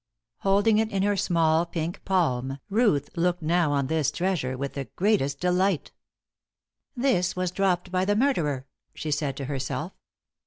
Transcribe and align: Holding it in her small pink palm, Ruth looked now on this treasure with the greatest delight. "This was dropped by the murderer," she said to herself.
Holding 0.37 0.79
it 0.79 0.91
in 0.91 1.03
her 1.03 1.15
small 1.15 1.63
pink 1.67 2.03
palm, 2.05 2.57
Ruth 2.71 3.11
looked 3.15 3.43
now 3.43 3.71
on 3.71 3.85
this 3.85 4.09
treasure 4.09 4.57
with 4.57 4.73
the 4.73 4.85
greatest 4.95 5.39
delight. 5.39 5.91
"This 6.97 7.35
was 7.35 7.51
dropped 7.51 7.91
by 7.91 8.05
the 8.05 8.15
murderer," 8.15 8.65
she 8.95 9.11
said 9.11 9.37
to 9.37 9.45
herself. 9.45 9.93